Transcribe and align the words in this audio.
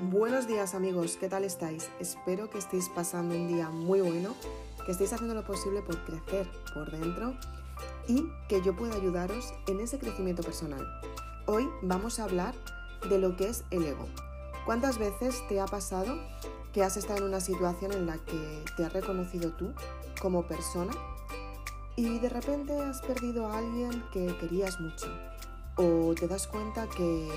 Buenos 0.00 0.46
días 0.46 0.76
amigos, 0.76 1.16
¿qué 1.16 1.28
tal 1.28 1.42
estáis? 1.42 1.90
Espero 1.98 2.48
que 2.48 2.58
estéis 2.58 2.88
pasando 2.88 3.34
un 3.34 3.48
día 3.48 3.68
muy 3.68 4.00
bueno, 4.00 4.32
que 4.86 4.92
estéis 4.92 5.12
haciendo 5.12 5.34
lo 5.34 5.44
posible 5.44 5.82
por 5.82 6.04
crecer 6.04 6.48
por 6.72 6.88
dentro 6.92 7.34
y 8.06 8.22
que 8.48 8.62
yo 8.62 8.76
pueda 8.76 8.94
ayudaros 8.94 9.52
en 9.66 9.80
ese 9.80 9.98
crecimiento 9.98 10.44
personal. 10.44 10.86
Hoy 11.46 11.68
vamos 11.82 12.20
a 12.20 12.24
hablar 12.24 12.54
de 13.10 13.18
lo 13.18 13.36
que 13.36 13.48
es 13.48 13.64
el 13.72 13.82
ego. 13.82 14.06
¿Cuántas 14.66 14.98
veces 14.98 15.42
te 15.48 15.60
ha 15.60 15.66
pasado 15.66 16.16
que 16.72 16.84
has 16.84 16.96
estado 16.96 17.18
en 17.18 17.24
una 17.24 17.40
situación 17.40 17.90
en 17.90 18.06
la 18.06 18.18
que 18.18 18.64
te 18.76 18.84
has 18.84 18.92
reconocido 18.92 19.50
tú 19.54 19.72
como 20.22 20.46
persona 20.46 20.92
y 21.96 22.20
de 22.20 22.28
repente 22.28 22.72
has 22.80 23.02
perdido 23.02 23.48
a 23.48 23.58
alguien 23.58 24.04
que 24.12 24.28
querías 24.38 24.78
mucho? 24.80 25.08
O 25.74 26.14
te 26.14 26.28
das 26.28 26.46
cuenta 26.46 26.86
que 26.86 27.28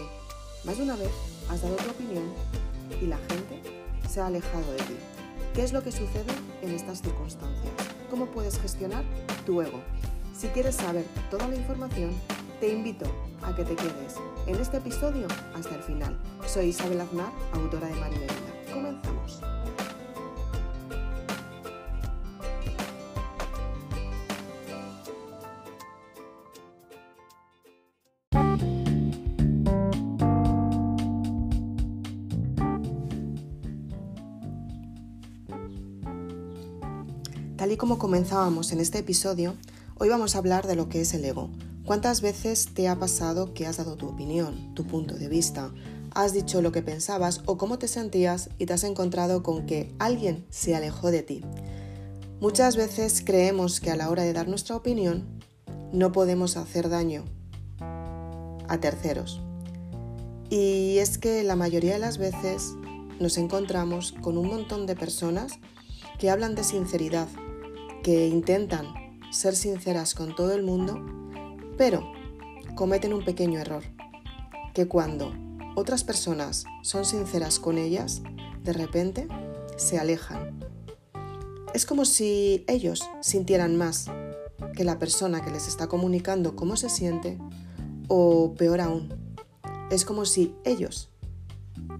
más 0.63 0.77
de 0.77 0.83
una 0.83 0.95
vez 0.95 1.11
has 1.49 1.61
dado 1.61 1.75
tu 1.75 1.89
opinión 1.89 2.23
y 3.01 3.07
la 3.07 3.17
gente 3.17 3.61
se 4.09 4.21
ha 4.21 4.27
alejado 4.27 4.71
de 4.73 4.79
ti. 4.79 4.95
¿Qué 5.53 5.63
es 5.63 5.73
lo 5.73 5.83
que 5.83 5.91
sucede 5.91 6.33
en 6.61 6.71
estas 6.71 7.01
circunstancias? 7.01 7.73
¿Cómo 8.09 8.27
puedes 8.27 8.59
gestionar 8.59 9.03
tu 9.45 9.61
ego? 9.61 9.79
Si 10.37 10.47
quieres 10.49 10.75
saber 10.75 11.05
toda 11.29 11.47
la 11.47 11.55
información, 11.55 12.11
te 12.59 12.71
invito 12.71 13.05
a 13.41 13.55
que 13.55 13.63
te 13.63 13.75
quedes 13.75 14.15
en 14.47 14.55
este 14.55 14.77
episodio 14.77 15.27
hasta 15.55 15.75
el 15.75 15.83
final. 15.83 16.17
Soy 16.45 16.67
Isabel 16.67 17.01
Aznar, 17.01 17.31
autora 17.53 17.87
de 17.87 17.95
Marimelda. 17.95 18.50
Tal 37.61 37.71
y 37.71 37.77
como 37.77 37.99
comenzábamos 37.99 38.71
en 38.71 38.79
este 38.79 38.97
episodio, 38.97 39.53
hoy 39.99 40.09
vamos 40.09 40.33
a 40.33 40.39
hablar 40.39 40.65
de 40.65 40.75
lo 40.75 40.89
que 40.89 41.01
es 41.01 41.13
el 41.13 41.23
ego. 41.23 41.51
¿Cuántas 41.85 42.21
veces 42.21 42.69
te 42.73 42.87
ha 42.87 42.97
pasado 42.97 43.53
que 43.53 43.67
has 43.67 43.77
dado 43.77 43.97
tu 43.97 44.07
opinión, 44.07 44.73
tu 44.73 44.87
punto 44.87 45.13
de 45.13 45.27
vista, 45.27 45.71
has 46.09 46.33
dicho 46.33 46.63
lo 46.63 46.71
que 46.71 46.81
pensabas 46.81 47.43
o 47.45 47.59
cómo 47.59 47.77
te 47.77 47.87
sentías 47.87 48.49
y 48.57 48.65
te 48.65 48.73
has 48.73 48.83
encontrado 48.83 49.43
con 49.43 49.67
que 49.67 49.93
alguien 49.99 50.43
se 50.49 50.75
alejó 50.75 51.11
de 51.11 51.21
ti? 51.21 51.43
Muchas 52.39 52.77
veces 52.77 53.21
creemos 53.23 53.79
que 53.79 53.91
a 53.91 53.95
la 53.95 54.09
hora 54.09 54.23
de 54.23 54.33
dar 54.33 54.47
nuestra 54.47 54.75
opinión 54.75 55.27
no 55.93 56.11
podemos 56.11 56.57
hacer 56.57 56.89
daño 56.89 57.25
a 57.77 58.79
terceros. 58.79 59.39
Y 60.49 60.97
es 60.97 61.19
que 61.19 61.43
la 61.43 61.55
mayoría 61.55 61.93
de 61.93 61.99
las 61.99 62.17
veces 62.17 62.73
nos 63.19 63.37
encontramos 63.37 64.15
con 64.19 64.39
un 64.39 64.47
montón 64.47 64.87
de 64.87 64.95
personas 64.95 65.59
que 66.17 66.31
hablan 66.31 66.55
de 66.55 66.63
sinceridad, 66.63 67.27
que 68.03 68.27
intentan 68.27 68.87
ser 69.31 69.55
sinceras 69.55 70.13
con 70.13 70.35
todo 70.35 70.53
el 70.53 70.63
mundo, 70.63 70.99
pero 71.77 72.11
cometen 72.75 73.13
un 73.13 73.23
pequeño 73.23 73.59
error, 73.59 73.83
que 74.73 74.87
cuando 74.87 75.33
otras 75.75 76.03
personas 76.03 76.65
son 76.81 77.05
sinceras 77.05 77.59
con 77.59 77.77
ellas, 77.77 78.21
de 78.63 78.73
repente 78.73 79.27
se 79.77 79.99
alejan. 79.99 80.59
Es 81.73 81.85
como 81.85 82.05
si 82.05 82.65
ellos 82.67 83.09
sintieran 83.21 83.77
más 83.77 84.07
que 84.75 84.83
la 84.83 84.99
persona 84.99 85.43
que 85.43 85.51
les 85.51 85.67
está 85.67 85.87
comunicando 85.87 86.55
cómo 86.55 86.75
se 86.75 86.89
siente, 86.89 87.37
o 88.07 88.53
peor 88.57 88.81
aún, 88.81 89.13
es 89.89 90.05
como 90.05 90.25
si 90.25 90.53
ellos 90.65 91.09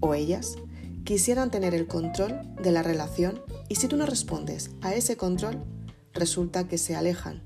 o 0.00 0.14
ellas 0.14 0.56
quisieran 1.04 1.50
tener 1.50 1.74
el 1.74 1.86
control 1.86 2.40
de 2.62 2.72
la 2.72 2.82
relación 2.82 3.40
y 3.68 3.76
si 3.76 3.88
tú 3.88 3.96
no 3.96 4.06
respondes 4.06 4.70
a 4.82 4.94
ese 4.94 5.16
control, 5.16 5.62
resulta 6.14 6.68
que 6.68 6.78
se 6.78 6.94
alejan. 6.94 7.42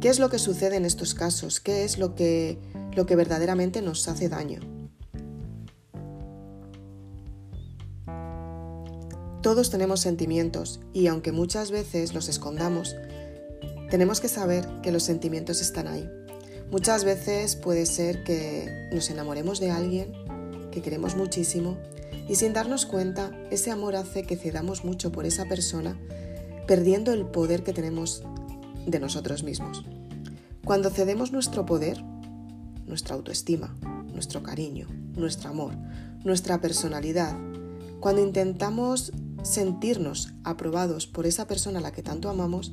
¿Qué 0.00 0.08
es 0.08 0.18
lo 0.18 0.30
que 0.30 0.38
sucede 0.38 0.76
en 0.76 0.84
estos 0.84 1.14
casos? 1.14 1.60
¿Qué 1.60 1.84
es 1.84 1.98
lo 1.98 2.14
que, 2.14 2.58
lo 2.96 3.06
que 3.06 3.16
verdaderamente 3.16 3.82
nos 3.82 4.08
hace 4.08 4.28
daño? 4.28 4.60
Todos 9.42 9.70
tenemos 9.70 10.00
sentimientos 10.00 10.80
y 10.92 11.08
aunque 11.08 11.32
muchas 11.32 11.70
veces 11.70 12.14
los 12.14 12.28
escondamos, 12.28 12.96
tenemos 13.90 14.20
que 14.20 14.28
saber 14.28 14.68
que 14.82 14.92
los 14.92 15.02
sentimientos 15.02 15.60
están 15.60 15.88
ahí. 15.88 16.08
Muchas 16.70 17.04
veces 17.04 17.56
puede 17.56 17.84
ser 17.86 18.24
que 18.24 18.88
nos 18.92 19.10
enamoremos 19.10 19.60
de 19.60 19.70
alguien 19.70 20.12
que 20.70 20.80
queremos 20.80 21.16
muchísimo 21.16 21.76
y 22.28 22.36
sin 22.36 22.52
darnos 22.52 22.86
cuenta 22.86 23.30
ese 23.50 23.70
amor 23.70 23.96
hace 23.96 24.22
que 24.22 24.36
cedamos 24.36 24.84
mucho 24.84 25.12
por 25.12 25.26
esa 25.26 25.44
persona 25.44 25.98
perdiendo 26.66 27.12
el 27.12 27.26
poder 27.26 27.62
que 27.62 27.72
tenemos 27.72 28.22
de 28.86 29.00
nosotros 29.00 29.42
mismos. 29.42 29.84
Cuando 30.64 30.90
cedemos 30.90 31.32
nuestro 31.32 31.66
poder, 31.66 32.02
nuestra 32.86 33.14
autoestima, 33.14 33.74
nuestro 34.12 34.42
cariño, 34.42 34.86
nuestro 35.16 35.50
amor, 35.50 35.74
nuestra 36.24 36.60
personalidad, 36.60 37.36
cuando 38.00 38.22
intentamos 38.22 39.12
sentirnos 39.42 40.32
aprobados 40.44 41.06
por 41.06 41.26
esa 41.26 41.46
persona 41.46 41.78
a 41.78 41.82
la 41.82 41.92
que 41.92 42.02
tanto 42.02 42.28
amamos, 42.28 42.72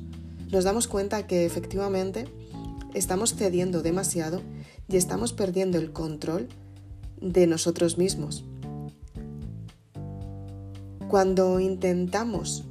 nos 0.50 0.64
damos 0.64 0.88
cuenta 0.88 1.26
que 1.26 1.44
efectivamente 1.46 2.26
estamos 2.94 3.34
cediendo 3.34 3.82
demasiado 3.82 4.42
y 4.88 4.96
estamos 4.96 5.32
perdiendo 5.32 5.78
el 5.78 5.92
control 5.92 6.48
de 7.20 7.46
nosotros 7.46 7.98
mismos. 7.98 8.44
Cuando 11.08 11.58
intentamos 11.60 12.64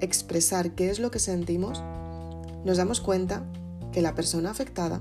expresar 0.00 0.74
qué 0.74 0.90
es 0.90 0.98
lo 0.98 1.10
que 1.10 1.18
sentimos, 1.18 1.82
nos 2.64 2.76
damos 2.76 3.00
cuenta 3.00 3.44
que 3.92 4.02
la 4.02 4.14
persona 4.14 4.50
afectada 4.50 5.00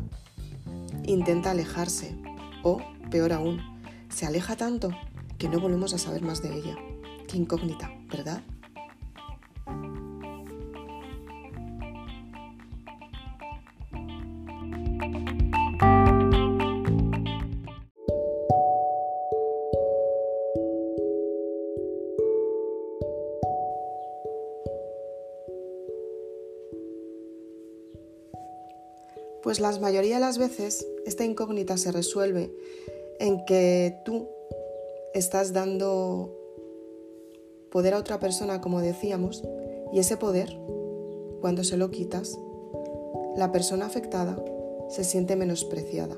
intenta 1.06 1.51
alejarse 1.51 2.16
o, 2.63 2.81
peor 3.11 3.33
aún, 3.33 3.59
se 4.09 4.25
aleja 4.25 4.56
tanto 4.56 4.89
que 5.38 5.50
no 5.50 5.59
volvemos 5.59 5.94
a 5.94 5.97
saber 5.97 6.22
más 6.22 6.41
de 6.41 6.56
ella. 6.56 6.75
Qué 7.28 7.38
incógnita, 7.38 7.91
¿verdad? 8.09 8.41
Pues 29.55 29.73
la 29.73 29.79
mayoría 29.79 30.16
de 30.16 30.19
las 30.19 30.38
veces 30.38 30.85
esta 31.05 31.23
incógnita 31.23 31.77
se 31.77 31.93
resuelve 31.93 32.53
en 33.21 33.45
que 33.45 33.95
tú 34.03 34.27
estás 35.13 35.53
dando 35.53 36.29
poder 37.71 37.94
a 37.94 37.99
otra 37.99 38.19
persona, 38.19 38.59
como 38.59 38.81
decíamos, 38.81 39.44
y 39.94 39.99
ese 39.99 40.17
poder, 40.17 40.59
cuando 41.39 41.63
se 41.63 41.77
lo 41.77 41.89
quitas, 41.89 42.38
la 43.38 43.53
persona 43.53 43.85
afectada 43.85 44.44
se 44.89 45.05
siente 45.05 45.38
menospreciada, 45.38 46.17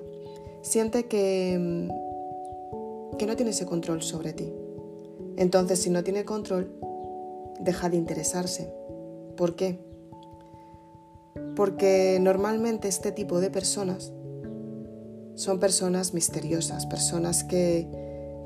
siente 0.63 1.05
que, 1.05 1.87
que 3.19 3.25
no 3.27 3.35
tiene 3.35 3.51
ese 3.51 3.67
control 3.67 4.01
sobre 4.01 4.33
ti. 4.33 4.51
Entonces, 5.35 5.77
si 5.77 5.91
no 5.91 6.03
tiene 6.03 6.25
control, 6.25 6.71
deja 7.59 7.87
de 7.87 7.97
interesarse. 7.97 8.73
¿Por 9.35 9.55
qué? 9.55 9.77
Porque 11.57 12.19
normalmente 12.21 12.88
este 12.88 13.12
tipo 13.12 13.39
de 13.39 13.50
personas 13.50 14.13
son 15.33 15.59
personas 15.59 16.13
misteriosas, 16.13 16.86
personas 16.86 17.44
que, 17.44 17.89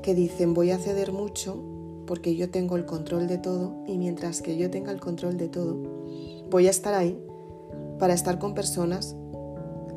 que 0.02 0.14
dicen 0.14 0.54
voy 0.54 0.70
a 0.70 0.78
ceder 0.78 1.12
mucho 1.12 1.62
porque 2.06 2.36
yo 2.36 2.50
tengo 2.50 2.74
el 2.76 2.86
control 2.86 3.26
de 3.28 3.36
todo 3.36 3.84
y 3.86 3.98
mientras 3.98 4.40
que 4.40 4.56
yo 4.56 4.70
tenga 4.70 4.92
el 4.92 4.98
control 4.98 5.36
de 5.36 5.48
todo, 5.48 5.76
voy 6.50 6.68
a 6.68 6.70
estar 6.70 6.94
ahí 6.94 7.22
para 7.98 8.14
estar 8.14 8.38
con 8.38 8.54
personas 8.54 9.14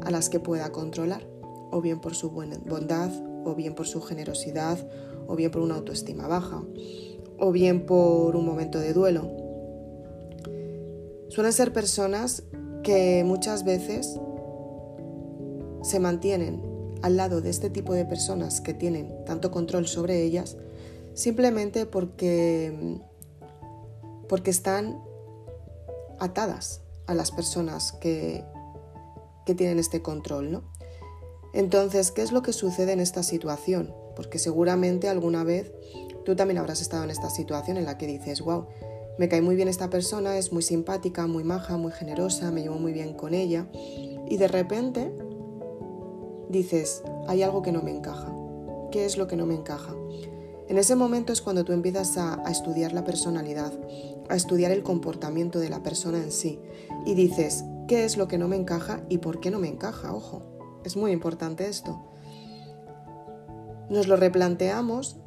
a 0.03 0.11
las 0.11 0.27
que 0.27 0.41
pueda 0.41 0.73
controlar, 0.73 1.25
o 1.71 1.79
bien 1.79 2.01
por 2.01 2.15
su 2.15 2.31
bondad, 2.31 3.11
o 3.45 3.55
bien 3.55 3.75
por 3.75 3.87
su 3.87 4.01
generosidad, 4.01 4.77
o 5.25 5.37
bien 5.37 5.51
por 5.51 5.61
una 5.61 5.75
autoestima 5.75 6.27
baja, 6.27 6.63
o 7.39 7.51
bien 7.53 7.85
por 7.85 8.35
un 8.35 8.45
momento 8.45 8.77
de 8.77 8.91
duelo. 8.91 9.31
Suelen 11.29 11.53
ser 11.53 11.71
personas 11.71 12.43
que 12.85 13.23
muchas 13.25 13.65
veces 13.65 14.19
se 15.81 15.99
mantienen 15.99 16.61
al 17.01 17.17
lado 17.17 17.41
de 17.41 17.49
este 17.49 17.71
tipo 17.71 17.93
de 17.93 18.05
personas 18.05 18.61
que 18.61 18.75
tienen 18.75 19.25
tanto 19.25 19.49
control 19.49 19.87
sobre 19.87 20.21
ellas 20.21 20.55
simplemente 21.15 21.87
porque, 21.87 23.01
porque 24.29 24.51
están 24.51 25.01
atadas 26.19 26.81
a 27.07 27.15
las 27.15 27.31
personas 27.31 27.91
que, 27.93 28.45
que 29.47 29.55
tienen 29.55 29.79
este 29.79 30.03
control. 30.03 30.51
¿no? 30.51 30.63
Entonces, 31.53 32.11
¿qué 32.11 32.21
es 32.21 32.31
lo 32.31 32.43
que 32.43 32.53
sucede 32.53 32.91
en 32.91 32.99
esta 32.99 33.23
situación? 33.23 33.95
Porque 34.15 34.37
seguramente 34.37 35.09
alguna 35.09 35.43
vez 35.43 35.71
tú 36.23 36.35
también 36.35 36.59
habrás 36.59 36.81
estado 36.81 37.03
en 37.03 37.09
esta 37.09 37.31
situación 37.31 37.77
en 37.77 37.85
la 37.85 37.97
que 37.97 38.05
dices, 38.05 38.41
wow, 38.41 38.67
me 39.17 39.29
cae 39.29 39.41
muy 39.41 39.55
bien 39.55 39.67
esta 39.67 39.89
persona, 39.89 40.37
es 40.37 40.51
muy 40.51 40.61
simpática, 40.61 41.27
muy 41.27 41.43
maja, 41.43 41.77
muy 41.77 41.91
generosa, 41.91 42.51
me 42.51 42.61
llevo 42.61 42.77
muy 42.77 42.91
bien 42.91 43.13
con 43.13 43.33
ella. 43.33 43.67
Y 44.27 44.37
de 44.37 44.47
repente 44.47 45.13
dices, 46.49 47.03
hay 47.27 47.43
algo 47.43 47.61
que 47.61 47.71
no 47.71 47.81
me 47.81 47.91
encaja. 47.91 48.33
¿Qué 48.91 49.05
es 49.05 49.17
lo 49.17 49.27
que 49.27 49.35
no 49.35 49.45
me 49.45 49.55
encaja? 49.55 49.95
En 50.67 50.77
ese 50.77 50.95
momento 50.95 51.31
es 51.31 51.41
cuando 51.41 51.63
tú 51.63 51.73
empiezas 51.73 52.17
a, 52.17 52.41
estudiar 52.49 52.91
la 52.91 53.03
personalidad, 53.03 53.71
a 54.29 54.35
estudiar 54.35 54.71
el 54.71 54.83
comportamiento 54.83 55.59
de 55.59 55.69
la 55.69 55.83
persona 55.83 56.17
en 56.17 56.31
sí 56.31 56.59
y 57.05 57.13
dices, 57.13 57.63
¿qué 57.87 58.03
es 58.03 58.17
lo 58.17 58.27
que 58.27 58.37
no 58.37 58.47
me 58.47 58.55
encaja 58.55 59.01
y 59.07 59.19
por 59.19 59.39
qué 59.39 59.51
no 59.51 59.59
me 59.59 59.67
encaja? 59.67 60.13
Ojo, 60.13 60.41
es 60.83 60.97
muy 60.97 61.11
importante 61.11 61.67
esto. 61.67 62.03
Nos 63.89 64.07
lo 64.07 64.15
replanteamos 64.15 65.17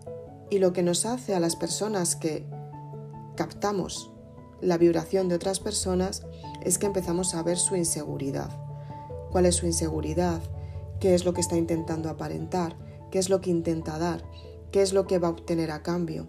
y 0.50 0.58
lo 0.58 0.72
que 0.72 0.82
nos 0.82 1.06
hace 1.06 1.34
a 1.34 1.40
las 1.40 1.54
personas 1.54 2.16
que 2.16 2.44
captamos 3.38 4.10
la 4.60 4.76
vibración 4.76 5.28
de 5.28 5.36
otras 5.36 5.60
personas 5.60 6.26
es 6.62 6.78
que 6.78 6.86
empezamos 6.86 7.34
a 7.34 7.42
ver 7.42 7.56
su 7.56 7.76
inseguridad. 7.76 8.50
¿Cuál 9.30 9.46
es 9.46 9.54
su 9.54 9.66
inseguridad? 9.66 10.42
¿Qué 10.98 11.14
es 11.14 11.24
lo 11.24 11.32
que 11.32 11.40
está 11.40 11.56
intentando 11.56 12.10
aparentar? 12.10 12.76
¿Qué 13.10 13.18
es 13.18 13.30
lo 13.30 13.40
que 13.40 13.50
intenta 13.50 13.98
dar? 13.98 14.24
qué 14.70 14.82
es 14.82 14.92
lo 14.92 15.06
que 15.06 15.18
va 15.18 15.28
a 15.28 15.30
obtener 15.30 15.70
a 15.70 15.82
cambio, 15.82 16.26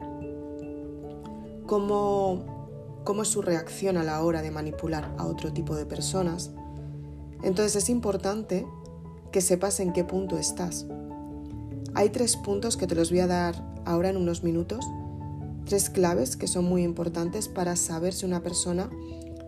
cómo, 1.68 3.02
cómo 3.04 3.24
es 3.24 3.28
su 3.28 3.42
reacción 3.42 3.98
a 3.98 4.04
la 4.04 4.24
hora 4.24 4.42
de 4.42 4.52
manipular 4.52 5.14
a 5.18 5.26
otro 5.26 5.52
tipo 5.52 5.76
de 5.76 5.86
personas. 5.86 6.52
Entonces 7.44 7.84
es 7.84 7.90
importante 7.90 8.66
que 9.32 9.42
sepas 9.42 9.80
en 9.80 9.94
qué 9.94 10.04
punto 10.04 10.38
estás. 10.38 10.88
Hay 11.96 12.10
tres 12.10 12.38
puntos 12.38 12.78
que 12.78 12.88
te 12.88 12.96
los 12.96 13.10
voy 13.10 13.20
a 13.20 13.28
dar 13.28 13.56
ahora 13.86 14.10
en 14.10 14.18
unos 14.18 14.44
minutos, 14.44 14.86
tres 15.69 15.92
claves 15.92 16.36
que 16.36 16.48
son 16.48 16.66
muy 16.66 16.81
importantes 16.81 17.48
para 17.48 17.75
saber 17.75 18.13
si 18.13 18.25
una 18.25 18.42
persona 18.42 18.89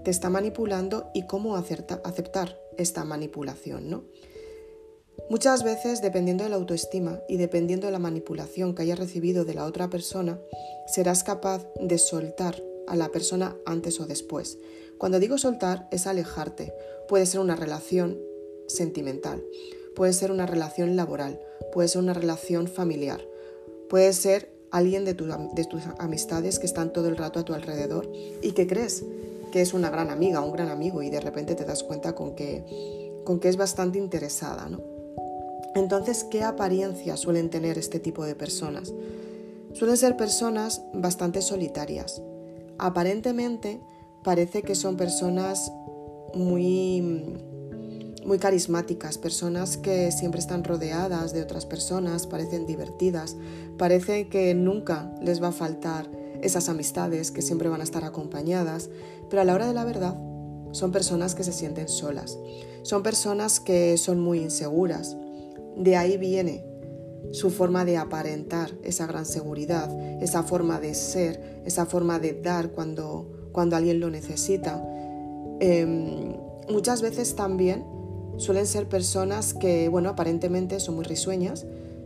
te 0.06 0.12
está 0.12 0.30
manipulando 0.30 1.10
y 1.16 1.26
cómo 1.26 1.56
aceptar 1.56 2.62
esta 2.78 3.04
manipulación, 3.04 3.90
¿no? 3.90 4.04
Muchas 5.32 5.64
veces, 5.64 6.02
dependiendo 6.02 6.44
de 6.44 6.52
la 6.52 6.58
autoestima 6.58 7.20
y 7.28 7.38
dependiendo 7.38 7.88
de 7.88 7.94
la 7.94 8.00
manipulación 8.00 8.76
que 8.76 8.84
hayas 8.84 9.00
recibido 9.00 9.46
de 9.46 9.56
la 9.56 9.66
otra 9.66 9.90
persona, 9.90 10.40
serás 10.86 11.24
capaz 11.24 11.66
de 11.80 11.98
soltar 11.98 12.62
a 12.88 12.96
la 12.96 13.10
persona 13.10 13.58
antes 13.66 14.00
o 14.00 14.06
después. 14.06 14.60
Cuando 15.00 15.20
digo 15.20 15.40
soltar 15.40 15.88
es 15.92 16.06
alejarte. 16.06 16.72
Puede 17.08 17.26
ser 17.26 17.40
una 17.40 17.56
relación 17.56 18.20
sentimental, 18.68 19.44
puede 19.96 20.14
ser 20.14 20.32
una 20.32 20.46
relación 20.46 20.96
laboral, 20.96 21.42
puede 21.74 21.88
ser 21.88 22.02
una 22.02 22.14
relación 22.14 22.68
familiar, 22.68 23.26
puede 23.90 24.14
ser 24.14 24.61
alguien 24.72 25.06
de, 25.06 25.14
de 25.14 25.66
tus 25.66 25.84
amistades 26.00 26.60
que 26.60 26.66
están 26.66 26.94
todo 26.94 27.08
el 27.08 27.18
rato 27.18 27.40
a 27.40 27.44
tu 27.44 27.54
alrededor 27.54 28.12
y 28.42 28.52
que 28.54 28.68
crees 28.68 29.04
que 29.52 29.62
es 29.62 29.74
una 29.74 29.90
gran 29.90 30.10
amiga, 30.10 30.42
un 30.42 30.54
gran 30.54 30.70
amigo 30.70 31.04
y 31.04 31.10
de 31.10 31.20
repente 31.20 31.56
te 31.56 31.66
das 31.66 31.84
cuenta 31.84 32.16
con 32.16 32.36
que, 32.36 33.22
con 33.26 33.40
que 33.40 33.50
es 33.50 33.58
bastante 33.58 34.00
interesada, 34.00 34.70
¿no? 34.70 34.80
Entonces, 35.76 36.26
¿qué 36.26 36.44
apariencia 36.44 37.16
suelen 37.16 37.50
tener 37.50 37.78
este 37.78 38.00
tipo 38.00 38.26
de 38.26 38.36
personas? 38.36 38.94
Suelen 39.74 39.96
ser 39.96 40.18
personas 40.18 40.82
bastante 40.94 41.42
solitarias. 41.42 42.22
Aparentemente 42.78 43.80
parece 44.24 44.64
que 44.64 44.76
son 44.76 44.98
personas 44.98 45.72
muy 46.34 47.02
muy 48.26 48.38
carismáticas, 48.38 49.18
personas 49.18 49.78
que 49.78 50.12
siempre 50.12 50.40
están 50.40 50.64
rodeadas 50.64 51.34
de 51.34 51.42
otras 51.42 51.66
personas, 51.66 52.28
parecen 52.28 52.66
divertidas, 52.66 53.36
parece 53.78 54.30
que 54.30 54.54
nunca 54.54 55.14
les 55.22 55.42
va 55.42 55.50
a 55.50 55.54
faltar 55.54 56.10
esas 56.42 56.70
amistades, 56.70 57.32
que 57.32 57.42
siempre 57.42 57.70
van 57.70 57.82
a 57.82 57.84
estar 57.84 58.04
acompañadas, 58.04 58.90
pero 59.30 59.42
a 59.42 59.46
la 59.46 59.54
hora 59.54 59.68
de 59.68 59.74
la 59.74 59.86
verdad 59.86 60.18
son 60.72 60.92
personas 60.92 61.36
que 61.36 61.44
se 61.44 61.52
sienten 61.52 61.88
solas, 61.88 62.38
son 62.84 63.04
personas 63.04 63.60
que 63.60 63.98
son 63.98 64.20
muy 64.20 64.40
inseguras, 64.40 65.18
de 65.76 65.96
ahí 65.96 66.18
viene 66.18 66.66
su 67.32 67.50
forma 67.50 67.86
de 67.86 67.98
aparentar 67.98 68.72
esa 68.84 69.06
gran 69.08 69.26
seguridad, 69.26 69.90
esa 70.22 70.44
forma 70.44 70.80
de 70.80 70.94
ser, 70.94 71.62
esa 71.66 71.86
forma 71.86 72.20
de 72.20 72.34
dar 72.42 72.72
cuando, 72.72 73.50
cuando 73.52 73.76
alguien 73.76 74.00
lo 74.00 74.10
necesita. 74.10 74.84
Em, 75.60 76.36
muchas 76.70 77.02
veces 77.02 77.36
también 77.36 77.86
suelen 78.38 78.68
ser 78.68 78.88
personas 78.88 79.54
que, 79.54 79.90
bueno, 79.90 80.10
aparentemente 80.10 80.80
son 80.80 80.96
muy 80.96 81.06
risueñas, 81.06 81.66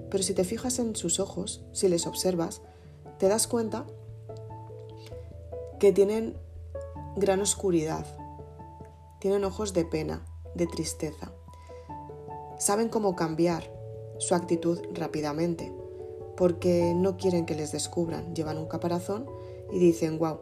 pero 0.09 0.23
si 0.23 0.33
te 0.33 0.43
fijas 0.43 0.79
en 0.79 0.95
sus 0.95 1.19
ojos, 1.19 1.63
si 1.71 1.87
les 1.87 2.07
observas, 2.07 2.61
te 3.17 3.27
das 3.27 3.47
cuenta 3.47 3.85
que 5.79 5.91
tienen 5.91 6.35
gran 7.15 7.41
oscuridad, 7.41 8.05
tienen 9.19 9.43
ojos 9.43 9.73
de 9.73 9.85
pena, 9.85 10.25
de 10.53 10.67
tristeza. 10.67 11.31
Saben 12.57 12.89
cómo 12.89 13.15
cambiar 13.15 13.69
su 14.17 14.35
actitud 14.35 14.79
rápidamente, 14.93 15.73
porque 16.37 16.93
no 16.95 17.17
quieren 17.17 17.45
que 17.45 17.55
les 17.55 17.71
descubran. 17.71 18.33
Llevan 18.35 18.57
un 18.57 18.67
caparazón 18.67 19.25
y 19.71 19.79
dicen, 19.79 20.17
wow, 20.19 20.39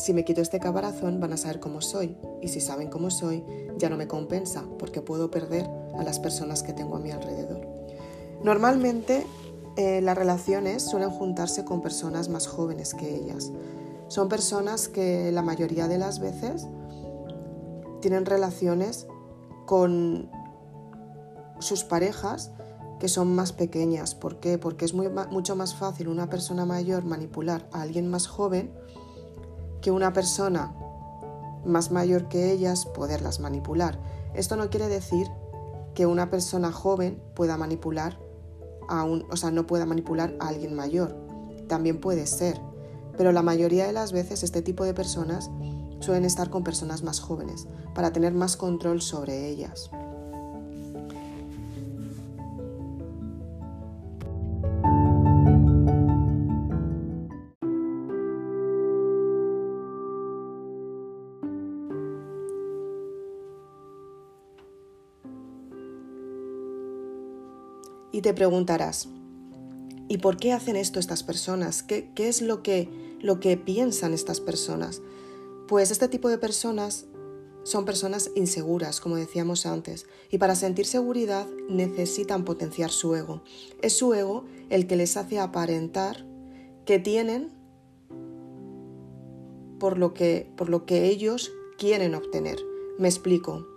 si 0.00 0.14
me 0.14 0.24
quito 0.24 0.40
este 0.40 0.58
caparazón 0.58 1.20
van 1.20 1.34
a 1.34 1.36
saber 1.36 1.60
cómo 1.60 1.82
soy, 1.82 2.16
y 2.40 2.48
si 2.48 2.60
saben 2.60 2.88
cómo 2.88 3.10
soy, 3.10 3.44
ya 3.76 3.90
no 3.90 3.96
me 3.96 4.08
compensa, 4.08 4.64
porque 4.78 5.02
puedo 5.02 5.30
perder 5.30 5.68
a 5.98 6.02
las 6.02 6.18
personas 6.18 6.62
que 6.62 6.72
tengo 6.72 6.96
a 6.96 7.00
mi 7.00 7.10
alrededor. 7.10 7.60
Normalmente 8.42 9.26
eh, 9.76 10.00
las 10.00 10.16
relaciones 10.16 10.82
suelen 10.82 11.10
juntarse 11.10 11.64
con 11.64 11.82
personas 11.82 12.30
más 12.30 12.46
jóvenes 12.46 12.94
que 12.94 13.14
ellas. 13.14 13.52
Son 14.08 14.28
personas 14.28 14.88
que 14.88 15.30
la 15.32 15.42
mayoría 15.42 15.86
de 15.86 15.98
las 15.98 16.18
veces 16.18 16.66
tienen 18.00 18.24
relaciones 18.24 19.06
con 19.66 20.30
sus 21.58 21.84
parejas 21.84 22.50
que 22.98 23.08
son 23.08 23.34
más 23.34 23.52
pequeñas. 23.52 24.14
¿Por 24.14 24.40
qué? 24.40 24.56
Porque 24.56 24.86
es 24.86 24.94
mucho 24.94 25.56
más 25.56 25.74
fácil 25.74 26.08
una 26.08 26.30
persona 26.30 26.64
mayor 26.64 27.04
manipular 27.04 27.68
a 27.72 27.82
alguien 27.82 28.08
más 28.08 28.26
joven 28.26 28.72
que 29.80 29.90
una 29.90 30.12
persona 30.12 30.74
más 31.64 31.90
mayor 31.90 32.28
que 32.28 32.50
ellas 32.52 32.86
poderlas 32.86 33.40
manipular. 33.40 33.98
Esto 34.34 34.56
no 34.56 34.70
quiere 34.70 34.88
decir 34.88 35.28
que 35.94 36.06
una 36.06 36.30
persona 36.30 36.72
joven 36.72 37.22
pueda 37.34 37.56
manipular 37.56 38.18
a 38.88 39.04
un, 39.04 39.26
o 39.30 39.36
sea, 39.36 39.50
no 39.50 39.66
pueda 39.66 39.86
manipular 39.86 40.34
a 40.40 40.48
alguien 40.48 40.74
mayor. 40.74 41.16
También 41.68 42.00
puede 42.00 42.26
ser, 42.26 42.60
pero 43.16 43.32
la 43.32 43.42
mayoría 43.42 43.86
de 43.86 43.92
las 43.92 44.12
veces 44.12 44.42
este 44.42 44.62
tipo 44.62 44.84
de 44.84 44.94
personas 44.94 45.50
suelen 46.00 46.24
estar 46.24 46.50
con 46.50 46.64
personas 46.64 47.02
más 47.02 47.20
jóvenes 47.20 47.66
para 47.94 48.12
tener 48.12 48.32
más 48.32 48.56
control 48.56 49.02
sobre 49.02 49.48
ellas. 49.48 49.90
Y 68.12 68.22
te 68.22 68.34
preguntarás, 68.34 69.08
¿y 70.08 70.18
por 70.18 70.36
qué 70.36 70.52
hacen 70.52 70.76
esto 70.76 70.98
estas 70.98 71.22
personas? 71.22 71.82
¿Qué, 71.84 72.10
es 72.16 72.42
lo 72.42 72.62
que, 72.62 72.88
lo 73.20 73.38
que 73.38 73.56
piensan 73.56 74.14
estas 74.14 74.40
personas? 74.40 75.00
Pues 75.68 75.92
este 75.92 76.08
tipo 76.08 76.28
de 76.28 76.38
personas 76.38 77.06
son 77.62 77.84
personas 77.84 78.32
inseguras, 78.34 79.00
como 79.00 79.14
decíamos 79.14 79.64
antes, 79.64 80.06
y 80.28 80.38
para 80.38 80.56
sentir 80.56 80.86
seguridad 80.86 81.46
necesitan 81.68 82.44
potenciar 82.44 82.90
su 82.90 83.14
ego. 83.14 83.42
Es 83.80 83.92
su 83.92 84.12
ego 84.12 84.44
el 84.70 84.88
que 84.88 84.96
les 84.96 85.16
hace 85.16 85.38
aparentar 85.38 86.26
que 86.86 86.98
tienen 86.98 87.52
por 89.78 89.98
lo 89.98 90.14
que, 90.14 90.50
por 90.56 90.68
lo 90.68 90.84
que 90.84 91.06
ellos 91.06 91.52
quieren 91.78 92.16
obtener. 92.16 92.58
Me 92.98 93.08
explico. 93.08 93.68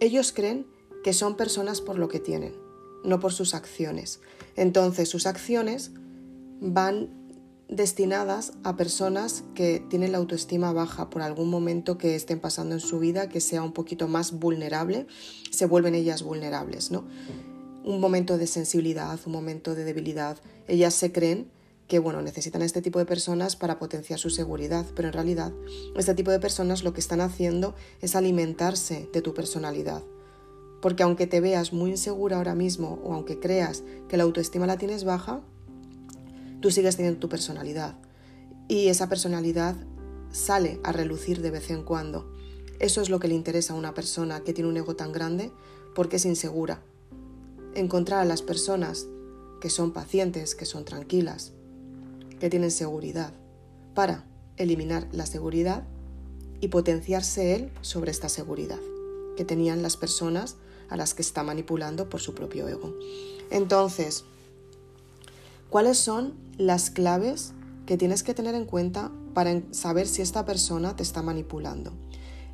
Ellos 0.00 0.32
creen 0.32 0.66
que 1.04 1.12
son 1.12 1.36
personas 1.36 1.80
por 1.80 1.98
lo 1.98 2.08
que 2.08 2.18
tienen 2.18 2.67
no 3.04 3.20
por 3.20 3.32
sus 3.32 3.54
acciones. 3.54 4.20
Entonces 4.56 5.08
sus 5.08 5.26
acciones 5.26 5.92
van 6.60 7.10
destinadas 7.68 8.54
a 8.64 8.76
personas 8.76 9.44
que 9.54 9.84
tienen 9.90 10.12
la 10.12 10.18
autoestima 10.18 10.72
baja 10.72 11.10
por 11.10 11.22
algún 11.22 11.50
momento 11.50 11.98
que 11.98 12.14
estén 12.14 12.40
pasando 12.40 12.74
en 12.74 12.80
su 12.80 12.98
vida 12.98 13.28
que 13.28 13.40
sea 13.40 13.62
un 13.62 13.72
poquito 13.72 14.08
más 14.08 14.32
vulnerable, 14.32 15.06
se 15.50 15.66
vuelven 15.66 15.94
ellas 15.94 16.22
vulnerables, 16.22 16.90
¿no? 16.90 17.04
Un 17.84 18.00
momento 18.00 18.38
de 18.38 18.46
sensibilidad, 18.46 19.18
un 19.26 19.32
momento 19.32 19.74
de 19.74 19.84
debilidad, 19.84 20.38
ellas 20.66 20.94
se 20.94 21.12
creen 21.12 21.50
que 21.88 21.98
bueno, 21.98 22.20
necesitan 22.20 22.62
este 22.62 22.82
tipo 22.82 22.98
de 22.98 23.06
personas 23.06 23.56
para 23.56 23.78
potenciar 23.78 24.18
su 24.18 24.28
seguridad, 24.28 24.86
pero 24.94 25.08
en 25.08 25.14
realidad 25.14 25.52
este 25.96 26.14
tipo 26.14 26.30
de 26.30 26.40
personas 26.40 26.82
lo 26.82 26.92
que 26.92 27.00
están 27.00 27.20
haciendo 27.20 27.74
es 28.00 28.14
alimentarse 28.14 29.08
de 29.12 29.22
tu 29.22 29.34
personalidad 29.34 30.02
Porque 30.80 31.02
aunque 31.02 31.26
te 31.26 31.40
veas 31.40 31.72
muy 31.72 31.90
insegura 31.90 32.36
ahora 32.36 32.54
mismo 32.54 33.00
o 33.02 33.14
aunque 33.14 33.40
creas 33.40 33.82
que 34.08 34.16
la 34.16 34.24
autoestima 34.24 34.66
la 34.66 34.78
tienes 34.78 35.04
baja, 35.04 35.40
tú 36.60 36.70
sigues 36.70 36.96
teniendo 36.96 37.20
tu 37.20 37.28
personalidad. 37.28 37.96
Y 38.68 38.88
esa 38.88 39.08
personalidad 39.08 39.76
sale 40.30 40.80
a 40.84 40.92
relucir 40.92 41.40
de 41.42 41.50
vez 41.50 41.70
en 41.70 41.82
cuando. 41.82 42.30
Eso 42.78 43.00
es 43.00 43.10
lo 43.10 43.18
que 43.18 43.28
le 43.28 43.34
interesa 43.34 43.72
a 43.72 43.76
una 43.76 43.94
persona 43.94 44.40
que 44.40 44.52
tiene 44.52 44.70
un 44.70 44.76
ego 44.76 44.94
tan 44.94 45.12
grande 45.12 45.50
porque 45.94 46.16
es 46.16 46.24
insegura. 46.24 46.82
Encontrar 47.74 48.20
a 48.20 48.24
las 48.24 48.42
personas 48.42 49.06
que 49.60 49.70
son 49.70 49.92
pacientes, 49.92 50.54
que 50.54 50.64
son 50.64 50.84
tranquilas, 50.84 51.52
que 52.38 52.50
tienen 52.50 52.70
seguridad, 52.70 53.32
para 53.94 54.26
eliminar 54.56 55.08
la 55.10 55.26
seguridad 55.26 55.84
y 56.60 56.68
potenciarse 56.68 57.54
él 57.54 57.70
sobre 57.80 58.10
esta 58.10 58.28
seguridad 58.28 58.78
que 59.36 59.44
tenían 59.44 59.82
las 59.82 59.96
personas 59.96 60.56
a 60.88 60.96
las 60.96 61.14
que 61.14 61.22
está 61.22 61.42
manipulando 61.42 62.08
por 62.08 62.20
su 62.20 62.34
propio 62.34 62.68
ego. 62.68 62.94
Entonces, 63.50 64.24
¿cuáles 65.70 65.98
son 65.98 66.34
las 66.56 66.90
claves 66.90 67.52
que 67.86 67.96
tienes 67.96 68.22
que 68.22 68.34
tener 68.34 68.54
en 68.54 68.64
cuenta 68.64 69.10
para 69.34 69.62
saber 69.70 70.06
si 70.06 70.22
esta 70.22 70.44
persona 70.44 70.96
te 70.96 71.02
está 71.02 71.22
manipulando? 71.22 71.92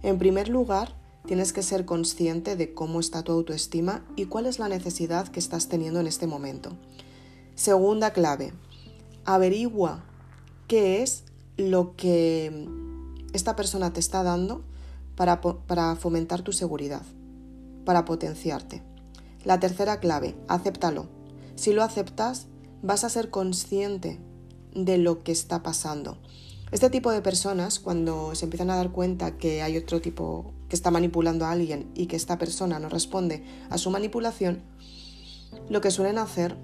En 0.02 0.18
primer 0.18 0.48
lugar, 0.48 0.94
tienes 1.26 1.52
que 1.52 1.62
ser 1.62 1.84
consciente 1.84 2.56
de 2.56 2.74
cómo 2.74 3.00
está 3.00 3.22
tu 3.22 3.32
autoestima 3.32 4.04
y 4.16 4.26
cuál 4.26 4.46
es 4.46 4.58
la 4.58 4.68
necesidad 4.68 5.28
que 5.28 5.40
estás 5.40 5.68
teniendo 5.68 6.00
en 6.00 6.06
este 6.06 6.26
momento. 6.26 6.76
Segunda 7.54 8.12
clave, 8.12 8.52
averigua 9.24 10.04
qué 10.68 11.02
es 11.02 11.24
lo 11.56 11.96
que 11.96 12.68
esta 13.32 13.56
persona 13.56 13.92
te 13.92 14.00
está 14.00 14.22
dando 14.22 14.62
para, 15.16 15.40
para 15.40 15.96
fomentar 15.96 16.42
tu 16.42 16.52
seguridad, 16.52 17.02
para 17.84 18.04
potenciarte. 18.04 18.82
La 19.44 19.60
tercera 19.60 20.00
clave, 20.00 20.36
acéptalo. 20.48 21.08
Si 21.54 21.72
lo 21.72 21.82
aceptas, 21.82 22.46
vas 22.82 23.04
a 23.04 23.08
ser 23.08 23.30
consciente 23.30 24.20
de 24.74 24.98
lo 24.98 25.22
que 25.22 25.32
está 25.32 25.62
pasando. 25.62 26.18
Este 26.72 26.90
tipo 26.90 27.12
de 27.12 27.22
personas, 27.22 27.78
cuando 27.78 28.34
se 28.34 28.46
empiezan 28.46 28.70
a 28.70 28.76
dar 28.76 28.90
cuenta 28.90 29.36
que 29.38 29.62
hay 29.62 29.76
otro 29.76 30.00
tipo 30.00 30.52
que 30.68 30.76
está 30.76 30.90
manipulando 30.90 31.44
a 31.44 31.52
alguien 31.52 31.90
y 31.94 32.06
que 32.06 32.16
esta 32.16 32.38
persona 32.38 32.80
no 32.80 32.88
responde 32.88 33.44
a 33.70 33.78
su 33.78 33.90
manipulación, 33.90 34.62
lo 35.68 35.80
que 35.80 35.90
suelen 35.90 36.18
hacer 36.18 36.56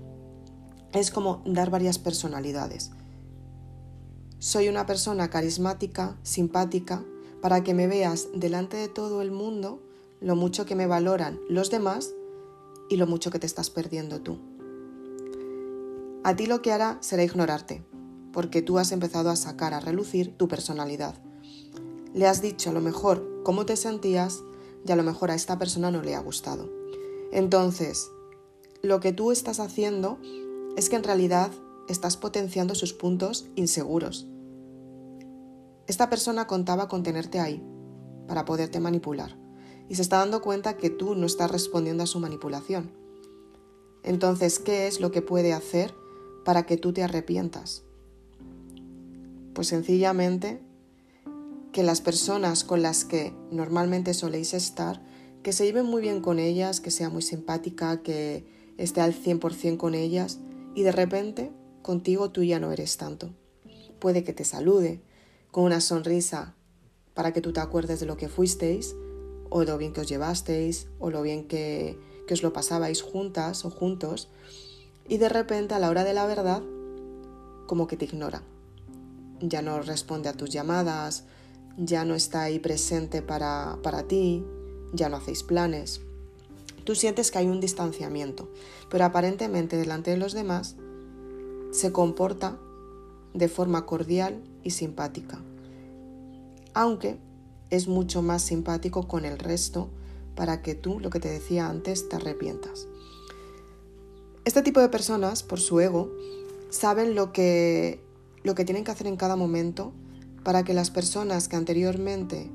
es 0.93 1.11
como 1.11 1.43
dar 1.47 1.71
varias 1.71 1.99
personalidades. 1.99 2.91
Soy 4.39 4.69
una 4.69 4.87
persona 4.87 5.31
carismática, 5.31 6.19
simpática, 6.23 7.05
para 7.41 7.63
que 7.63 7.75
me 7.75 7.87
veas 7.87 8.29
delante 8.35 8.77
de 8.77 8.89
todo 8.89 9.23
el 9.23 9.31
mundo 9.31 9.83
lo 10.21 10.37
mucho 10.37 10.67
que 10.67 10.75
me 10.75 10.87
valoran 10.87 11.41
los 11.49 11.71
demás 11.71 12.15
y 12.89 12.97
lo 12.97 13.07
mucho 13.07 13.31
que 13.31 13.39
te 13.39 13.47
estás 13.47 13.71
perdiendo 13.71 14.21
tú. 14.21 14.39
A 16.23 16.37
ti 16.37 16.47
lo 16.47 16.61
que 16.61 16.73
hará 16.73 16.99
será 17.01 17.25
ignorarte, 17.25 17.83
porque 18.33 18.61
tú 18.61 18.79
has 18.79 18.93
empezado 18.93 19.31
a 19.31 19.37
sacar 19.37 19.73
a 19.73 19.81
relucir 19.81 20.37
tu 20.37 20.49
personalidad. 20.49 21.15
Le 22.13 22.27
has 22.27 22.43
dicho 22.43 22.71
a 22.71 22.73
lo 22.75 22.81
mejor 22.81 23.43
cómo 23.45 23.65
te 23.65 23.77
sentías 23.77 24.43
y 24.87 24.93
a 24.93 24.97
lo 24.97 25.03
mejor 25.03 25.31
a 25.31 25.35
esta 25.35 25.59
persona 25.59 25.91
no 25.91 26.03
le 26.03 26.15
ha 26.15 26.21
gustado. 26.21 26.71
Entonces, 27.33 28.11
lo 28.83 29.01
que 29.01 29.13
tú 29.13 29.33
estás 29.33 29.61
haciendo 29.61 30.19
es 30.77 30.91
que 30.91 30.97
en 30.97 31.05
realidad 31.05 31.51
estás 31.89 32.17
potenciando 32.17 32.75
sus 32.75 32.93
puntos 32.93 33.47
inseguros. 33.57 34.27
Esta 35.87 36.11
persona 36.11 36.47
contaba 36.47 36.89
con 36.89 37.03
tenerte 37.03 37.41
ahí 37.41 37.65
para 38.27 38.45
poderte 38.45 38.79
manipular 38.81 39.40
y 39.91 39.97
se 39.97 40.03
está 40.03 40.19
dando 40.19 40.41
cuenta 40.41 40.77
que 40.77 40.89
tú 40.89 41.17
no 41.17 41.27
estás 41.27 41.51
respondiendo 41.51 42.05
a 42.05 42.07
su 42.07 42.21
manipulación. 42.21 42.93
Entonces, 44.05 44.61
¿qué 44.61 44.87
es 44.87 45.01
lo 45.01 45.11
que 45.11 45.21
puede 45.21 45.53
hacer 45.53 45.93
para 46.45 46.65
que 46.65 46.77
tú 46.77 46.93
te 46.93 47.03
arrepientas? 47.03 47.83
Pues 49.53 49.67
sencillamente 49.67 50.63
que 51.73 51.83
las 51.83 52.01
personas 52.01 52.63
con 52.63 52.83
las 52.83 53.05
que 53.05 53.35
normalmente 53.51 54.15
soléis 54.15 54.55
estar, 54.55 55.05
que 55.43 55.53
se 55.53 55.65
lleven 55.65 55.87
muy 55.87 56.01
bien 56.01 56.21
con 56.21 56.39
ellas, 56.39 56.81
que 56.81 56.93
sea 56.93 57.11
muy 57.11 57.23
simpática, 57.23 58.01
que 58.01 58.47
esté 58.79 59.01
al 59.01 59.13
100% 59.13 59.77
con 59.77 59.97
ellas 59.97 60.39
y 60.77 60.85
de 60.85 60.93
repente 60.93 61.51
contigo 61.83 62.31
tú 62.31 62.45
ya 62.45 62.61
no 62.61 62.71
eres 62.71 62.97
tanto. 62.97 63.35
Puede 63.99 64.23
que 64.23 64.33
te 64.33 64.45
salude 64.45 65.03
con 65.51 65.65
una 65.65 65.81
sonrisa 65.81 66.55
para 67.13 67.33
que 67.33 67.41
tú 67.41 67.53
te 67.53 67.59
acuerdes 67.59 67.99
de 67.99 68.07
lo 68.07 68.17
que 68.17 68.29
fuisteis, 68.29 68.95
o 69.51 69.65
lo 69.65 69.77
bien 69.77 69.93
que 69.93 70.01
os 70.01 70.09
llevasteis, 70.09 70.87
o 70.99 71.11
lo 71.11 71.23
bien 71.23 71.47
que, 71.47 71.99
que 72.27 72.35
os 72.35 72.43
lo 72.43 72.53
pasabais 72.53 73.03
juntas 73.03 73.65
o 73.65 73.71
juntos, 73.71 74.29
y 75.07 75.19
de 75.19 75.29
repente 75.29 75.75
a 75.75 75.79
la 75.79 75.91
hora 75.91 76.05
de 76.05 76.15
la 76.15 76.27
verdad, 76.27 76.63
como 77.67 77.87
que 77.87 77.97
te 77.97 78.07
ignora. 78.07 78.43
Ya 79.41 79.63
no 79.63 79.83
responde 79.83 80.29
a 80.29 80.35
tus 80.35 80.51
llamadas, 80.51 81.25
ya 81.77 82.05
no 82.05 82.15
está 82.15 82.43
ahí 82.43 82.59
presente 82.59 83.23
para, 83.23 83.79
para 83.83 84.05
ti, 84.05 84.45
ya 84.93 85.09
no 85.09 85.17
hacéis 85.17 85.43
planes. 85.43 86.01
Tú 86.85 86.95
sientes 86.95 87.31
que 87.31 87.39
hay 87.39 87.47
un 87.47 87.61
distanciamiento, 87.61 88.49
pero 88.89 89.05
aparentemente 89.05 89.77
delante 89.77 90.11
de 90.11 90.17
los 90.17 90.33
demás 90.33 90.77
se 91.73 91.93
comporta 91.93 92.59
de 93.35 93.49
forma 93.49 93.87
cordial 93.87 94.43
y 94.63 94.71
simpática, 94.71 95.41
aunque 96.75 97.19
es 97.71 97.89
mucho 97.89 98.23
más 98.23 98.43
simpático 98.43 99.09
con 99.09 99.25
el 99.25 99.39
resto 99.39 99.91
para 100.35 100.63
que 100.63 100.75
tú, 100.75 101.01
lo 101.01 101.11
que 101.11 101.21
te 101.21 101.31
decía 101.31 101.69
antes, 101.69 102.09
te 102.09 102.17
arrepientas. 102.17 102.87
Este 104.45 104.63
tipo 104.63 104.81
de 104.81 104.89
personas, 104.89 105.43
por 105.43 105.61
su 105.61 105.81
ego, 105.81 106.11
saben 106.71 107.15
lo 107.15 107.33
que, 107.33 108.03
lo 108.43 108.55
que 108.55 108.65
tienen 108.65 108.85
que 108.85 108.91
hacer 108.91 109.07
en 109.07 109.17
cada 109.17 109.37
momento 109.37 109.93
para 110.43 110.65
que 110.65 110.75
las 110.75 110.91
personas 110.91 111.49
que 111.49 111.57
anteriormente 111.57 112.51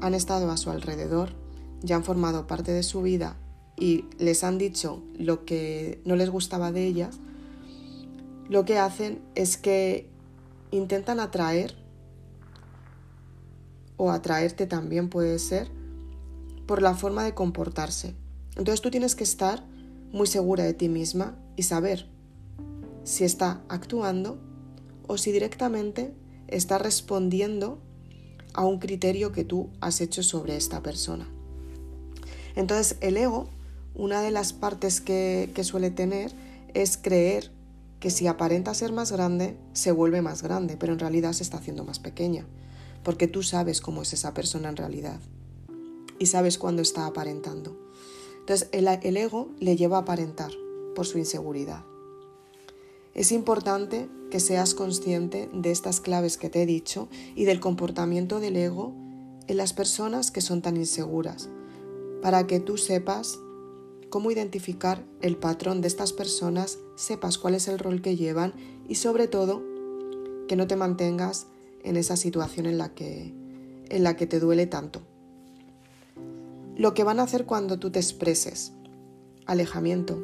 han 0.00 0.14
estado 0.14 0.50
a 0.50 0.56
su 0.56 0.70
alrededor, 0.70 1.34
ya 1.82 1.96
han 1.96 2.04
formado 2.04 2.46
parte 2.46 2.72
de 2.72 2.82
su 2.82 3.02
vida 3.02 3.36
y 3.76 4.04
les 4.18 4.44
han 4.44 4.58
dicho 4.58 5.02
lo 5.18 5.44
que 5.44 6.00
no 6.04 6.16
les 6.16 6.30
gustaba 6.30 6.72
de 6.72 6.86
ellas, 6.86 7.18
lo 8.48 8.64
que 8.64 8.78
hacen 8.78 9.20
es 9.34 9.56
que 9.56 10.08
intentan 10.70 11.20
atraer 11.20 11.79
o 14.00 14.10
atraerte 14.10 14.66
también 14.66 15.10
puede 15.10 15.38
ser 15.38 15.68
por 16.66 16.80
la 16.80 16.94
forma 16.94 17.22
de 17.22 17.34
comportarse. 17.34 18.14
Entonces 18.56 18.80
tú 18.80 18.90
tienes 18.90 19.14
que 19.14 19.24
estar 19.24 19.62
muy 20.10 20.26
segura 20.26 20.64
de 20.64 20.72
ti 20.72 20.88
misma 20.88 21.36
y 21.54 21.64
saber 21.64 22.08
si 23.04 23.24
está 23.24 23.60
actuando 23.68 24.38
o 25.06 25.18
si 25.18 25.32
directamente 25.32 26.14
está 26.48 26.78
respondiendo 26.78 27.78
a 28.54 28.64
un 28.64 28.78
criterio 28.78 29.32
que 29.32 29.44
tú 29.44 29.68
has 29.82 30.00
hecho 30.00 30.22
sobre 30.22 30.56
esta 30.56 30.82
persona. 30.82 31.28
Entonces 32.56 32.96
el 33.02 33.18
ego, 33.18 33.50
una 33.94 34.22
de 34.22 34.30
las 34.30 34.54
partes 34.54 35.02
que, 35.02 35.50
que 35.54 35.62
suele 35.62 35.90
tener 35.90 36.32
es 36.72 36.96
creer 36.96 37.50
que 37.98 38.08
si 38.08 38.28
aparenta 38.28 38.72
ser 38.72 38.94
más 38.94 39.12
grande, 39.12 39.58
se 39.74 39.92
vuelve 39.92 40.22
más 40.22 40.42
grande, 40.42 40.78
pero 40.78 40.94
en 40.94 41.00
realidad 41.00 41.34
se 41.34 41.42
está 41.42 41.58
haciendo 41.58 41.84
más 41.84 41.98
pequeña, 41.98 42.46
porque 43.02 43.28
tú 43.28 43.42
sabes 43.42 43.80
cómo 43.80 44.02
es 44.02 44.12
esa 44.12 44.34
persona 44.34 44.68
en 44.68 44.76
realidad 44.76 45.20
y 46.18 46.26
sabes 46.26 46.58
cuándo 46.58 46.82
está 46.82 47.06
aparentando. 47.06 47.76
Entonces 48.40 48.68
el, 48.72 48.88
el 48.88 49.16
ego 49.16 49.48
le 49.58 49.76
lleva 49.76 49.98
a 49.98 50.00
aparentar 50.00 50.50
por 50.94 51.06
su 51.06 51.18
inseguridad. 51.18 51.84
Es 53.14 53.32
importante 53.32 54.08
que 54.30 54.40
seas 54.40 54.74
consciente 54.74 55.50
de 55.52 55.70
estas 55.70 56.00
claves 56.00 56.36
que 56.36 56.48
te 56.48 56.62
he 56.62 56.66
dicho 56.66 57.08
y 57.34 57.44
del 57.44 57.60
comportamiento 57.60 58.38
del 58.38 58.56
ego 58.56 58.94
en 59.48 59.56
las 59.56 59.72
personas 59.72 60.30
que 60.30 60.40
son 60.40 60.62
tan 60.62 60.76
inseguras, 60.76 61.48
para 62.22 62.46
que 62.46 62.60
tú 62.60 62.76
sepas 62.76 63.38
cómo 64.10 64.30
identificar 64.30 65.04
el 65.22 65.36
patrón 65.36 65.80
de 65.80 65.88
estas 65.88 66.12
personas, 66.12 66.78
sepas 66.96 67.38
cuál 67.38 67.54
es 67.54 67.66
el 67.66 67.78
rol 67.78 68.02
que 68.02 68.16
llevan 68.16 68.54
y 68.88 68.96
sobre 68.96 69.26
todo 69.26 69.62
que 70.46 70.56
no 70.56 70.66
te 70.66 70.76
mantengas 70.76 71.46
en 71.84 71.96
esa 71.96 72.16
situación 72.16 72.66
en 72.66 72.78
la 72.78 72.94
que, 72.94 73.32
en 73.88 74.02
la 74.02 74.16
que 74.16 74.26
te 74.26 74.40
duele 74.40 74.66
tanto. 74.66 75.02
Lo 76.76 76.94
que 76.94 77.04
van 77.04 77.20
a 77.20 77.24
hacer 77.24 77.44
cuando 77.46 77.78
tú 77.78 77.90
te 77.90 77.98
expreses, 77.98 78.72
alejamiento, 79.46 80.22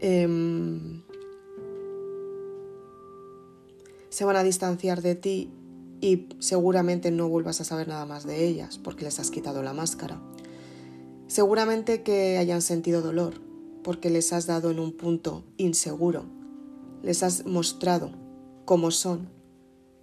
em, 0.00 1.02
se 4.08 4.24
van 4.24 4.36
a 4.36 4.42
distanciar 4.42 5.02
de 5.02 5.14
ti 5.14 5.50
y 6.00 6.28
seguramente 6.40 7.10
no 7.10 7.28
vuelvas 7.28 7.60
a 7.60 7.64
saber 7.64 7.88
nada 7.88 8.04
más 8.06 8.24
de 8.24 8.46
ellas 8.46 8.78
porque 8.78 9.04
les 9.04 9.18
has 9.20 9.30
quitado 9.30 9.62
la 9.62 9.72
máscara. 9.72 10.20
Seguramente 11.26 12.02
que 12.02 12.38
hayan 12.38 12.60
sentido 12.60 13.02
dolor 13.02 13.34
porque 13.82 14.10
les 14.10 14.32
has 14.32 14.46
dado 14.46 14.70
en 14.70 14.78
un 14.78 14.92
punto 14.92 15.44
inseguro, 15.56 16.24
les 17.02 17.22
has 17.22 17.46
mostrado 17.46 18.12
cómo 18.64 18.90
son, 18.90 19.28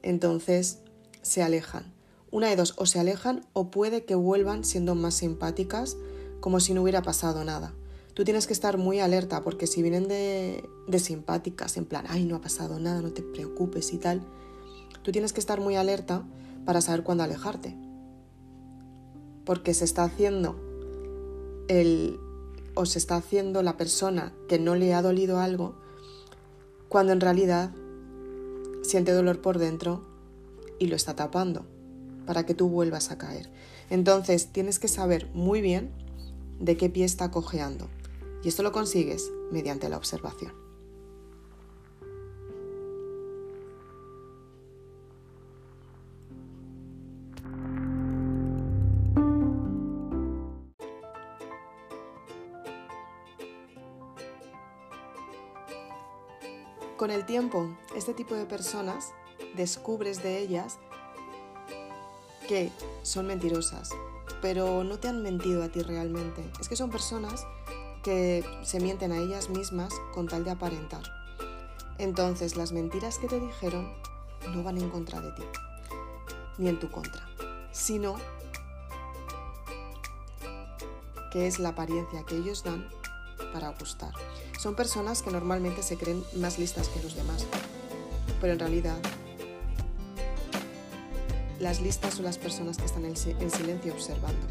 entonces 0.02 0.80
se 1.22 1.44
alejan 1.44 1.94
Una 2.32 2.48
de 2.48 2.56
dos, 2.56 2.74
o 2.78 2.86
se 2.86 3.00
alejan 3.00 3.46
o 3.54 3.72
puede 3.72 4.06
que 4.06 4.16
vuelvan 4.16 4.64
siendo 4.64 4.96
más 4.96 5.16
simpáticas 5.16 5.98
como 6.40 6.60
si 6.60 6.74
no 6.74 6.82
hubiera 6.84 7.02
pasado 7.02 7.44
nada. 7.44 7.74
Tú 8.14 8.24
tienes 8.24 8.48
que 8.48 8.54
estar 8.54 8.78
muy 8.78 9.00
alerta 9.00 9.44
porque 9.44 9.68
si 9.68 9.82
vienen 9.82 10.08
de, 10.08 10.68
de 10.88 11.00
simpáticas, 11.00 11.78
en 11.78 11.86
plan, 11.86 12.06
ay, 12.10 12.26
no 12.26 12.36
ha 12.36 12.42
pasado 12.42 12.80
nada, 12.80 13.02
no 13.02 13.12
te 13.12 13.22
preocupes 13.22 13.94
y 13.94 13.98
tal, 13.98 14.22
tú 15.04 15.12
tienes 15.12 15.34
que 15.34 15.40
estar 15.40 15.60
muy 15.62 15.76
alerta 15.76 16.26
para 16.66 16.82
saber 16.82 17.04
cuándo 17.04 17.24
alejarte. 17.24 17.78
Porque 19.46 19.74
se 19.74 19.86
está 19.86 20.04
haciendo 20.04 20.56
el, 21.68 22.20
o 22.76 22.86
se 22.86 23.00
está 23.00 23.16
haciendo 23.16 23.62
la 23.62 23.78
persona 23.78 24.34
que 24.48 24.60
no 24.60 24.76
le 24.76 24.94
ha 24.94 25.02
dolido 25.02 25.40
algo, 25.40 25.76
cuando 26.90 27.14
en 27.14 27.22
realidad 27.22 27.72
siente 28.88 29.12
dolor 29.12 29.42
por 29.42 29.60
dentro 29.60 30.06
y 30.80 30.88
lo 30.88 30.96
está 30.96 31.16
tapando 31.16 31.66
para 32.26 32.46
que 32.46 32.54
tú 32.54 32.70
vuelvas 32.70 33.12
a 33.12 33.18
caer. 33.18 33.50
Entonces 33.90 34.48
tienes 34.52 34.80
que 34.80 34.88
saber 34.88 35.30
muy 35.34 35.62
bien 35.62 35.92
de 36.60 36.78
qué 36.78 36.90
pie 36.90 37.06
está 37.06 37.32
cojeando. 37.32 37.88
Y 38.44 38.50
esto 38.50 38.64
lo 38.64 38.72
consigues 38.72 39.32
mediante 39.52 39.90
la 39.90 39.98
observación. 39.98 40.67
Con 56.98 57.12
el 57.12 57.28
tiempo, 57.28 57.70
este 57.96 58.16
tipo 58.16 58.34
de 58.34 58.48
personas 58.48 59.14
descubres 59.56 60.24
de 60.24 60.40
ellas 60.40 60.80
que 62.48 62.72
son 63.04 63.28
mentirosas, 63.28 63.92
pero 64.42 64.84
no 64.84 64.98
te 64.98 65.08
han 65.08 65.22
mentido 65.22 65.64
a 65.64 65.70
ti 65.70 65.84
realmente. 65.84 66.44
Es 66.60 66.68
que 66.68 66.76
son 66.76 66.90
personas 66.90 67.46
que 68.04 68.44
se 68.64 68.80
mienten 68.80 69.12
a 69.12 69.18
ellas 69.18 69.50
mismas 69.50 69.94
con 70.16 70.28
tal 70.28 70.44
de 70.44 70.50
aparentar. 70.50 71.04
Entonces 72.00 72.58
las 72.58 72.72
mentiras 72.72 73.20
que 73.20 73.28
te 73.28 73.40
dijeron 73.40 73.94
no 74.56 74.64
van 74.64 74.80
en 74.80 74.90
contra 74.90 75.22
de 75.22 75.32
ti, 75.34 75.44
ni 76.58 76.68
en 76.68 76.80
tu 76.80 76.90
contra, 76.90 77.30
sino 77.72 78.16
que 81.32 81.46
es 81.46 81.60
la 81.60 81.70
apariencia 81.70 82.24
que 82.24 82.38
ellos 82.38 82.64
dan 82.64 82.90
para 83.54 83.70
gustar. 83.70 84.14
Son 84.68 84.76
personas 84.76 85.22
que 85.22 85.32
normalmente 85.32 85.82
se 85.82 85.96
creen 85.96 86.26
más 86.36 86.60
listas 86.60 86.90
que 86.90 87.02
los 87.02 87.16
demás, 87.16 87.46
pero 88.42 88.52
en 88.52 88.60
realidad 88.60 88.98
las 91.58 91.80
listas 91.80 92.16
son 92.16 92.26
las 92.26 92.38
personas 92.38 92.76
que 92.76 92.84
están 92.84 93.06
en 93.06 93.16
silencio 93.16 93.94
observando 93.94 94.46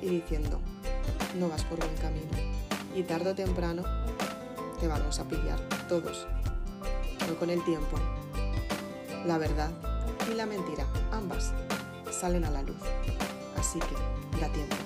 y 0.00 0.06
diciendo, 0.06 0.60
no 1.36 1.48
vas 1.48 1.64
por 1.64 1.80
buen 1.80 1.96
camino. 1.96 2.30
Y 2.94 3.02
tarde 3.02 3.30
o 3.32 3.34
temprano 3.34 3.82
te 4.78 4.86
vamos 4.86 5.18
a 5.18 5.24
pillar, 5.24 5.58
todos. 5.88 6.28
Pero 7.18 7.36
con 7.36 7.50
el 7.50 7.64
tiempo, 7.64 7.96
la 9.26 9.36
verdad 9.36 9.72
y 10.30 10.34
la 10.34 10.46
mentira, 10.46 10.86
ambas, 11.10 11.52
salen 12.12 12.44
a 12.44 12.52
la 12.52 12.62
luz. 12.62 12.76
Así 13.58 13.80
que 13.80 14.40
da 14.40 14.46
tiempo. 14.52 14.83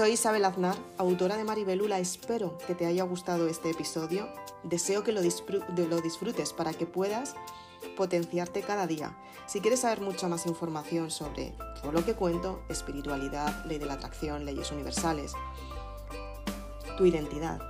Soy 0.00 0.12
Isabel 0.12 0.46
Aznar, 0.46 0.76
autora 0.96 1.36
de 1.36 1.44
Maribelula. 1.44 1.98
Espero 1.98 2.56
que 2.66 2.74
te 2.74 2.86
haya 2.86 3.04
gustado 3.04 3.48
este 3.48 3.68
episodio. 3.68 4.30
Deseo 4.62 5.04
que 5.04 5.12
lo, 5.12 5.20
lo 5.20 6.00
disfrutes 6.00 6.54
para 6.54 6.72
que 6.72 6.86
puedas 6.86 7.34
potenciarte 7.98 8.62
cada 8.62 8.86
día. 8.86 9.14
Si 9.46 9.60
quieres 9.60 9.80
saber 9.80 10.00
mucha 10.00 10.26
más 10.26 10.46
información 10.46 11.10
sobre 11.10 11.52
todo 11.82 11.92
lo 11.92 12.02
que 12.02 12.14
cuento, 12.14 12.62
espiritualidad, 12.70 13.66
ley 13.66 13.76
de 13.78 13.84
la 13.84 13.92
atracción, 13.92 14.46
leyes 14.46 14.72
universales, 14.72 15.34
tu 16.96 17.04
identidad, 17.04 17.60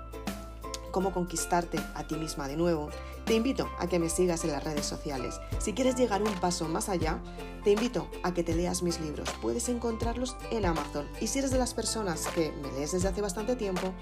cómo 0.92 1.12
conquistarte 1.12 1.80
a 1.96 2.06
ti 2.06 2.14
misma 2.14 2.46
de 2.46 2.56
nuevo, 2.56 2.90
te 3.30 3.36
invito 3.36 3.70
a 3.78 3.86
que 3.86 4.00
me 4.00 4.08
sigas 4.08 4.42
en 4.42 4.50
las 4.50 4.64
redes 4.64 4.84
sociales. 4.84 5.40
Si 5.60 5.72
quieres 5.72 5.94
llegar 5.94 6.20
un 6.20 6.34
paso 6.40 6.66
más 6.66 6.88
allá, 6.88 7.20
te 7.62 7.70
invito 7.70 8.08
a 8.24 8.34
que 8.34 8.42
te 8.42 8.56
leas 8.56 8.82
mis 8.82 8.98
libros. 8.98 9.30
Puedes 9.40 9.68
encontrarlos 9.68 10.36
en 10.50 10.66
Amazon. 10.66 11.06
Y 11.20 11.28
si 11.28 11.38
eres 11.38 11.52
de 11.52 11.58
las 11.58 11.72
personas 11.72 12.26
que 12.34 12.50
me 12.60 12.72
lees 12.72 12.90
desde 12.90 13.06
hace 13.06 13.20
bastante 13.20 13.54
tiempo, 13.54 13.94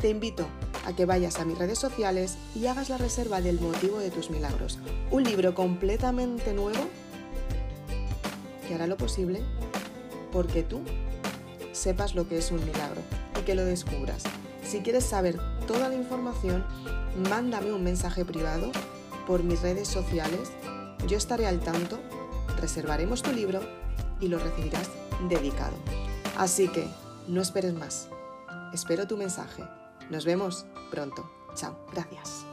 te 0.00 0.10
invito 0.10 0.46
a 0.86 0.92
que 0.92 1.06
vayas 1.06 1.40
a 1.40 1.44
mis 1.44 1.58
redes 1.58 1.80
sociales 1.80 2.38
y 2.54 2.66
hagas 2.66 2.88
la 2.88 2.98
reserva 2.98 3.40
del 3.40 3.58
motivo 3.58 3.98
de 3.98 4.12
tus 4.12 4.30
milagros. 4.30 4.78
Un 5.10 5.24
libro 5.24 5.56
completamente 5.56 6.54
nuevo 6.54 6.78
que 8.68 8.76
hará 8.76 8.86
lo 8.86 8.96
posible 8.96 9.42
porque 10.30 10.62
tú 10.62 10.82
sepas 11.72 12.14
lo 12.14 12.28
que 12.28 12.38
es 12.38 12.52
un 12.52 12.64
milagro 12.64 13.02
y 13.40 13.42
que 13.42 13.56
lo 13.56 13.64
descubras. 13.64 14.22
Si 14.62 14.82
quieres 14.82 15.02
saber 15.02 15.36
toda 15.68 15.90
la 15.90 15.94
información, 15.94 16.64
mándame 17.28 17.72
un 17.72 17.84
mensaje 17.84 18.24
privado 18.24 18.72
por 19.26 19.44
mis 19.44 19.60
redes 19.60 19.86
sociales. 19.86 20.50
Yo 21.06 21.16
estaré 21.16 21.46
al 21.46 21.60
tanto, 21.60 22.00
reservaremos 22.60 23.22
tu 23.22 23.32
libro 23.32 23.60
y 24.18 24.28
lo 24.28 24.38
recibirás 24.38 24.88
dedicado. 25.28 25.76
Así 26.38 26.68
que 26.68 26.88
no 27.28 27.42
esperes 27.42 27.74
más. 27.74 28.08
Espero 28.72 29.06
tu 29.06 29.16
mensaje. 29.16 29.62
Nos 30.10 30.24
vemos 30.24 30.64
pronto. 30.90 31.30
Chao. 31.54 31.76
Gracias. 31.92 32.46